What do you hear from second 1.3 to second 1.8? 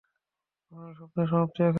সমাপ্তি এখানেই।